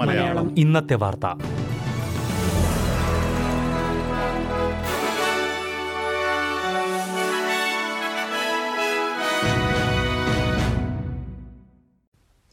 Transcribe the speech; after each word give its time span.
മലയാളം. 0.00 0.58
ഇന്നത്തെ 0.58 0.94
വാർത്ത. 0.94 1.26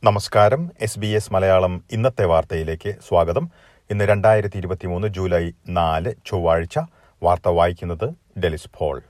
നമസ്കാരം. 0.04 0.72
എസ് 0.82 1.00
ബി 1.00 1.08
എസ് 1.08 1.34
മലയാളം 1.34 1.84
ഇന്നത്തെ 1.92 2.26
വാർത്തയിലേക്ക് 2.26 2.96
സ്വാഗതം. 3.08 3.52
ഇന്ന് 3.92 4.06
രണ്ടായിരത്തി 4.06 4.58
ഇരുപത്തി 4.58 4.88
മൂന്ന് 4.88 5.08
ജൂലൈ 5.08 5.52
നാല് 5.70 6.14
ചൊവ്വാഴ്ച 6.26 6.80
വാർത്ത 7.24 7.48
വായിക്കുന്നത് 7.48 8.14
ഡെലിസ് 8.40 8.68
ഫോൾ 8.78 9.02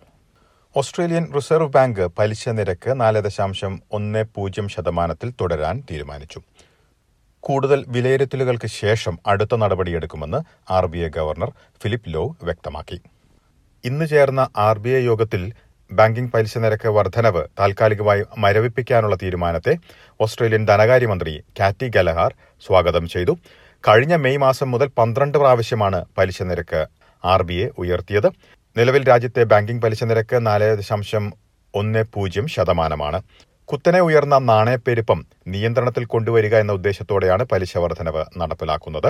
ഓസ്ട്രേലിയൻ 0.79 1.25
റിസർവ് 1.35 1.67
ബാങ്ക് 1.73 2.01
പലിശ 2.17 2.49
നിരക്ക് 2.57 2.91
നാല് 3.01 3.19
ദശാംശം 3.25 3.73
ഒന്ന് 3.97 4.21
പൂജ്യം 4.35 4.67
ശതമാനത്തിൽ 4.73 5.29
തുടരാൻ 5.41 5.75
തീരുമാനിച്ചു. 5.89 6.39
കൂടുതൽ 7.47 7.79
വിലയിരുത്തലുകൾക്ക് 7.95 8.69
ശേഷം 8.77 9.15
അടുത്ത 9.31 9.55
നടപടിയെടുക്കുമെന്ന് 9.63 10.39
R 10.77 10.85
B 10.93 11.01
I 11.07 11.09
governor 11.17 11.49
Philip 11.81 12.13
Lowe 12.13 12.23
വ്യക്തമാക്കി. 12.47 12.97
ഇന്ന് 13.83 14.07
ചേർന്ന 14.13 14.41
ആർ 14.67 14.79
ബി 14.85 14.89
ഐ 14.99 15.03
യോഗത്തിൽ 15.09 15.43
ബാങ്കിംഗ് 15.91 16.33
പലിശ 16.33 16.57
നിരക്ക് 16.65 16.89
വർധനവ് 16.97 17.43
താൽക്കാലികമായി 17.59 18.23
മരവിപ്പിക്കാനുള്ള 18.45 19.17
തീരുമാനത്തെ 19.23 19.75
ഓസ്ട്രേലിയൻ 20.19 20.65
ധനകാര്യമന്ത്രി 20.71 21.35
കാറ്റി 21.59 21.89
ഗലഹാർ 21.97 22.33
സ്വാഗതം 22.67 23.07
ചെയ്തു. 23.15 23.35
കഴിഞ്ഞ 23.83 24.15
മെയ് 24.25 24.43
മാസം 24.47 24.71
മുതൽ 24.71 24.89
പന്ത്രണ്ട് 24.99 25.37
പ്രാവശ്യമാണ് 25.37 26.01
പലിശ 26.17 26.41
നിരക്ക് 26.51 26.83
ആർ 27.23 27.43
ബി 27.43 27.59
ഐ 27.65 27.69
ഉയർത്തിയത്. 27.77 28.31
നിലവിൽ 28.77 29.03
രാജ്യത്തെ 29.07 29.43
ബാങ്കിംഗ് 29.43 29.81
പലിശ 29.81 30.03
നിരക്ക് 30.03 30.37
നാല് 30.47 30.67
ദശാംശം 30.77 31.25
ഒന്ന് 31.73 32.01
പൂജ്യം 32.13 32.45
ശതമാനമാണ്. 32.47 33.19
കുത്തനെ 33.69 33.99
ഉയർന്ന 34.01 34.37
നാണയപ്പെരുപ്പം 34.37 35.19
നിയന്ത്രണത്തിൽ 35.47 36.05
കൊണ്ടുവരിക 36.05 36.55
എന്ന 36.55 36.71
ഉദ്ദേശത്തോടെയാണ് 36.71 37.43
പലിശ 37.43 37.77
വർധനവ് 37.83 38.23
നടപ്പിലാക്കുന്നത്. 38.37 39.09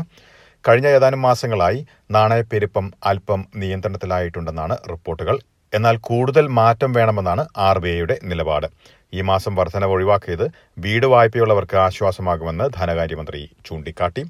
കഴിഞ്ഞ 0.67 0.88
ഏതാനും 0.88 1.21
മാസങ്ങളായി 1.21 1.79
നാണയപ്പെരുപ്പം 2.11 2.85
അല്പം 3.03 3.39
നിയന്ത്രണത്തിലായിട്ടുണ്ടെന്നാണ് 3.55 4.77
റിപ്പോർട്ടുകൾ. 4.91 5.38
എന്നാൽ 5.73 5.97
കൂടുതൽ 5.97 6.47
മാറ്റം 6.47 6.93
വേണമെന്നാണ് 6.93 7.47
ആർ 7.57 7.79
ബി 7.79 7.89
ഐയുടെ 7.89 8.19
നിലപാട്. 8.23 8.67
ഈ 9.13 9.21
മാസം 9.21 9.55
വർധനവ് 9.55 9.91
ഒഴിവാക്കിയത് 9.91 10.52
വീട് 10.77 11.05
വായ്പയുള്ളവർക്ക് 11.05 11.77
ആശ്വാസമാകുമെന്ന് 11.77 12.69
ധനകാര്യമന്ത്രി 12.77 13.49
ചൂണ്ടിക്കാട്ടി. 13.66 14.23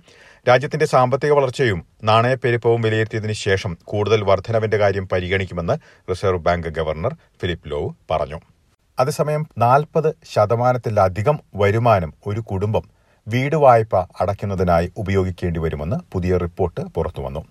രാജ്യത്തിന്റെ 0.50 0.86
സാമ്പത്തിക 0.86 1.32
വളർച്ചയും 1.32 1.86
നാണയപ്പെരുപ്പവും 2.04 2.82
വിലയിരുത്തിയതിനു 2.82 3.34
ശേഷം 3.34 3.78
കൂടുതൽ 3.84 4.24
വർധനവിന്റെ 4.24 4.78
കാര്യം 4.78 5.08
പരിഗണിക്കുമെന്ന് 5.08 5.74
Reserve 6.10 6.40
Bank 6.40 6.68
governor 6.68 7.16
Philip 7.42 7.72
Lowe 7.72 7.94
പറഞ്ഞു. 8.12 8.40
അതേസമയം 9.00 9.48
നാൽപ്പത് 9.58 10.16
ശതമാനത്തിലധികം 10.34 11.40
വരുമാനം 11.56 12.14
ഒരു 12.26 12.40
കുടുംബം 12.40 12.84
വീട് 13.28 13.56
വായ്പ 13.56 13.96
അടയ്ക്കുന്നതിനായി 14.22 14.92
ഉപയോഗിക്കേണ്ടി 14.98 15.60
വരുമെന്ന് 15.60 15.96
പുതിയ 16.12 16.38
റിപ്പോർട്ട് 16.38 16.82
പുറത്തുവന്നു. 16.82 17.46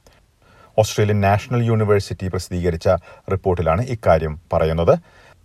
ഓസ്ട്രേലിയൻ 0.79 1.21
നാഷണൽ 1.21 1.63
യൂണിവേഴ്സിറ്റി 1.71 2.27
പ്രസിദ്ധീകരിച്ച 2.33 2.89
റിപ്പോർട്ടിലാണ് 3.33 3.83
ഇക്കാര്യം 3.95 4.35
പറയുന്നത്. 4.53 4.95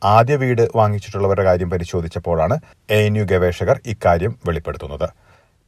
ആദ്യ 0.03 0.35
വീട് 0.35 0.63
വാങ്ങിച്ചിട്ടുള്ളവരുടെ 0.75 1.43
കാര്യം 1.47 1.69
പരിശോധിച്ചപ്പോഴാണ് 1.69 2.55
എ 2.97 2.99
എൻ 3.07 3.15
യു 3.17 3.23
ഗവേഷകർ 3.31 3.77
ഇക്കാര്യം 3.93 4.33
വെളിപ്പെടുത്തുന്നത്. 4.47 5.07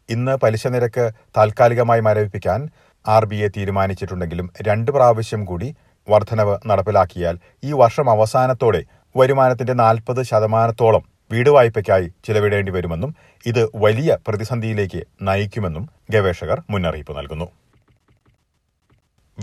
ഇന്ന് 0.10 0.36
പലിശ 0.44 0.68
നിരക്ക് 0.68 1.06
താൽക്കാലികമായി 1.38 2.02
മരവിപ്പിക്കാൻ 2.08 2.60
ആർ 3.06 3.26
ബി 3.32 3.38
ഐ 3.46 3.50
തീരുമാനിച്ചിട്ടുണ്ടെങ്കിലും 3.58 4.48
രണ്ട് 4.68 4.90
പ്രാവശ്യം 4.92 5.46
കൂടി 5.46 5.70
വർധനവ് 6.08 6.56
നടപ്പിലാക്കിയാൽ 6.70 7.36
ഈ 7.64 7.72
വർഷം 7.82 8.10
അവസാനത്തോടെ 8.10 8.82
വരുമാനത്തിന്റെ 9.16 9.74
നാൽപ്പത് 9.74 10.22
ശതമാനത്തോളം 10.32 11.04
വീട് 11.32 11.50
വായ്പയ്ക്കായി 11.50 12.08
ചിലവിടേണ്ടി 12.28 12.72
വരുമെന്നും 12.72 13.12
ഇത് 13.46 13.64
വലിയ 13.76 14.18
പ്രതിസന്ധിയിലേക്ക് 14.28 15.02
നയിക്കുമെന്നും 15.22 15.90
ഗവേഷകർ 16.12 16.60
മുന്നറിയിപ്പ് 16.70 17.18
നൽകുന്നു. 17.18 17.48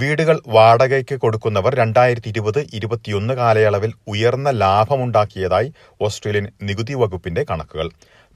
വീടുകൾ 0.00 0.36
വാടകയ്ക്ക് 0.54 1.16
കൊടുക്കുന്നവർ 1.20 1.72
രണ്ടായിരത്തി 1.80 2.28
ഇരുപത് 2.32 2.58
ഇരുപത്തിയൊന്ന് 2.78 3.34
കാലയളവിൽ 3.34 3.92
ഉയർന്ന 4.12 4.48
ലാഭമുണ്ടാക്കിയതായി 4.62 5.68
ഓസ്ട്രേലിയൻ 6.06 6.46
നികുതി 6.68 6.94
വകുപ്പിന്റെ 7.02 7.42
കണക്കുകൾ. 7.50 7.86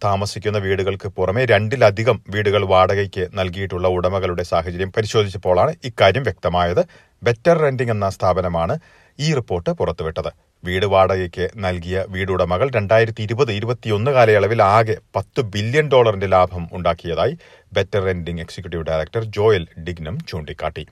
താമസിക്കുന്ന 0.05 0.59
വീടുകൾക്ക് 0.67 1.09
പുറമെ 1.17 1.43
രണ്ടിലധികം 1.53 2.19
വീടുകൾ 2.35 2.63
വാടകയ്ക്ക് 2.71 3.25
നൽകിയിട്ടുള്ള 3.39 3.89
ഉടമകളുടെ 3.97 4.45
സാഹചര്യം 4.53 4.93
പരിശോധിച്ചപ്പോഴാണ് 4.97 5.73
ഇക്കാര്യം 5.89 6.25
വ്യക്തമായത്. 6.29 6.83
ബെറ്റർ 7.23 7.57
റെന്റിംഗ് 7.65 7.95
എന്ന 7.97 8.09
സ്ഥാപനമാണ് 8.17 8.77
ഈ 9.19 9.29
റിപ്പോർട്ട് 9.39 9.71
പുറത്തുവിട്ടത്. 9.81 10.31
വീട് 10.65 10.87
വാടകയ്ക്ക് 10.95 11.45
നൽകിയ 11.65 11.99
വീടുടമകൾ 12.15 12.71
രണ്ടായിരത്തി 12.79 13.23
ഇരുപത് 13.27 13.53
ഇരുപത്തിയൊന്ന് 13.59 14.11
കാലയളവിൽ 14.17 14.63
ആകെ 14.63 14.97
പത്ത് 15.17 15.43
ബില്യൺ 15.53 15.87
ഡോളറിന്റെ 15.95 16.31
ലാഭം 16.37 16.65
ഉണ്ടാക്കിയതായി 16.79 17.37
Better 17.73 18.03
Renting 18.09 18.45
executive 18.47 18.87
director 18.91 19.25
Joel 19.39 19.67
Dignam 19.89 20.17
ചൂണ്ടിക്കാട്ടി. 20.31 20.87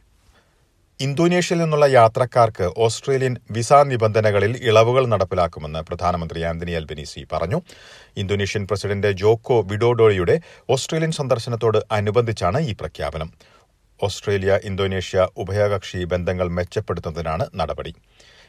ഇന്തോനേഷ്യയിൽ 1.01 1.61
നിന്നുള്ള 1.63 1.87
യാത്രക്കാർക്ക് 1.87 2.67
ഓസ്ട്രേലിയൻ 2.85 3.35
വിസ 3.51 3.73
നിബന്ധനകളിൽ 3.91 4.53
ഇളവുകൾ 4.69 5.07
നടപ്പിലാക്കുമെന്ന് 5.07 5.81
പ്രധാനമന്ത്രി 5.89 6.41
ആന്റണി 6.43 6.73
അൽബനീസി 6.79 7.21
പറഞ്ഞു. 7.33 7.59
ഇന്തോനേഷ്യൻ 8.17 8.65
പ്രസിഡന്റ് 8.71 9.11
ജോക്കോ 9.13 9.59
വിഡോഡോയുടെ 9.61 10.37
ഓസ്ട്രേലിയൻ 10.71 11.13
സന്ദർശനത്തോട് 11.19 11.79
അനുബന്ധിച്ചാണ് 11.93 12.61
ഈ 12.71 12.75
പ്രഖ്യാപനം. 12.81 13.31
ഓസ്ട്രേലിയ 14.03 14.59
ഇന്തോനേഷ്യ 14.65 15.29
ഉഭയകക്ഷി 15.37 16.05
ബന്ധങ്ങൾ 16.05 16.49
മെച്ചപ്പെടുത്തുന്നതിനാണ് 16.49 17.47
നടപടി. 17.61 17.95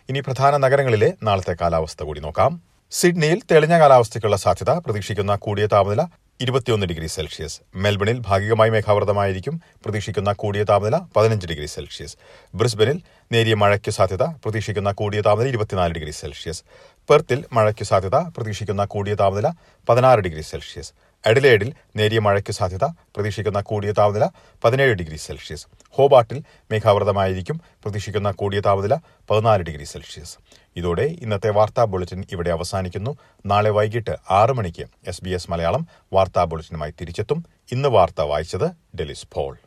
ഇനി 0.10 0.20
പ്രധാന 0.20 0.58
നഗരങ്ങളിലെ 0.58 1.12
നാളത്തെ 1.24 1.56
കാലാവസ്ഥ 1.62 2.04
കൂടി 2.04 2.20
നോക്കാം. 2.20 2.52
സിഡ്നിയിൽ 2.92 3.40
തെളിഞ്ഞ 3.52 3.80
കാലാവസ്ഥയ്ക്കുള്ള 3.80 4.38
സാധ്യത 4.46 4.72
പ്രതീക്ഷിക്കുന്ന 4.86 5.36
കൂടിയ 5.36 5.68
താപനില 5.68 6.04
ഇരുപത്തിയൊന്ന് 6.42 6.86
ഡിഗ്രി 6.88 7.08
സെൽഷ്യസ്. 7.08 7.62
മെൽബണിൽ 7.76 8.20
ഭാഗികമായി 8.20 8.70
മേഘാവൃതമായിരിക്കും. 8.70 9.62
പ്രതീക്ഷിക്കുന്ന 9.84 10.32
കൂടിയ 10.34 10.64
താപനില 10.64 10.98
പതിനഞ്ച് 11.16 11.48
ഡിഗ്രി 11.48 11.66
സെൽഷ്യസ്. 11.66 12.16
ബ്രിസ്ബനിൽ 12.56 13.02
നേരിയ 13.32 13.54
മഴയ്ക്ക് 13.54 13.92
സാധ്യത 13.92 14.24
പ്രതീക്ഷിക്കുന്ന 14.24 14.92
കൂടിയ 14.92 15.22
താപനില 15.22 15.48
ഇരുപത്തിനാല് 15.48 15.94
ഡിഗ്രി 15.94 16.12
സെൽഷ്യസ്. 16.12 16.64
പെർത്തിൽ 17.10 17.46
മഴയ്ക്ക് 17.54 17.84
സാധ്യത 17.84 18.16
പ്രതീക്ഷിക്കുന്ന 18.16 18.86
കൂടിയ 18.86 19.16
താപനില 19.16 19.52
പതിനാറ് 19.90 20.20
ഡിഗ്രി 20.20 20.42
സെൽഷ്യസ്. 20.42 20.94
എഡിലേഡിൽ 21.26 21.74
നേരിയ 21.96 22.20
മഴയ്ക്ക് 22.20 22.54
സാധ്യത. 22.54 22.84
പ്രതീക്ഷിക്കുന്ന 22.84 23.62
കൂടിയ 23.62 23.92
താപനില 23.92 24.28
പതിനേഴ് 24.64 24.94
ഡിഗ്രി 24.94 25.16
സെൽഷ്യസ്. 25.16 25.68
ഹോബാട്ടിൽ 25.90 26.44
മേഘാവൃതമായിരിക്കും. 26.72 27.62
പ്രതീക്ഷിക്കുന്ന 27.84 28.32
കൂടിയ 28.32 28.60
താപനില 28.60 28.96
പതിനാല് 29.30 29.64
ഡിഗ്രി 29.64 29.84
സെൽഷ്യസ്. 29.84 30.38
ഇതോടെ 30.76 31.02
ഇന്നത്തെ 31.02 31.50
വാർത്താ 31.50 31.84
ബുള്ളറ്റിൻ 31.84 32.26
ഇവിടെ 32.32 32.50
അവസാനിക്കുന്നു. 32.50 33.18
നാളെ 33.46 33.70
വൈകിട്ട് 33.70 34.18
ആറ് 34.32 34.54
മണിക്ക് 34.54 34.86
എസ് 35.08 35.24
ബി 35.24 35.30
എസ് 35.30 35.52
മലയാളം 35.52 35.88
വാർത്താ 36.14 36.44
ബുള്ളറ്റിനുമായി 36.44 36.94
തിരിച്ചെത്തും. 37.02 37.46
ഇന്ന് 37.72 37.90
വാർത്ത 37.90 38.22
വായിച്ചത് 38.22 38.98
ഡെലിസ് 38.98 39.28
ഫോൾ 39.34 39.58